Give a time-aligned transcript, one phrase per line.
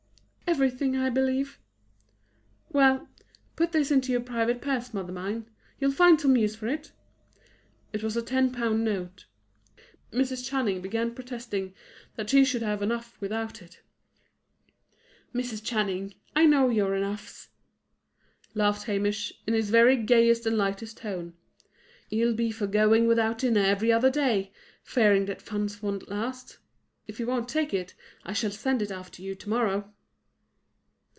[0.47, 1.59] "Everything, I believe."
[2.73, 3.07] "Well
[3.55, 5.49] put this into your private purse, mother mine.
[5.79, 6.91] You'll find some use for it."
[7.93, 9.27] It was a ten pound note.
[10.11, 10.45] Mrs.
[10.45, 11.73] Channing began protesting
[12.17, 13.79] that she should have enough without it.
[15.33, 15.63] "Mrs.
[15.63, 17.47] Channing, I know your 'enoughs,'"
[18.53, 21.31] laughed Hamish, in his very gayest and lightest tone.
[22.09, 24.51] "You'll be for going without dinner every other day,
[24.83, 26.57] fearing that funds won't last.
[27.07, 27.93] If you don't take it,
[28.25, 29.93] I shall send it after you to morrow."